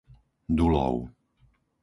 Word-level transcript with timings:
Dulov 0.57 0.97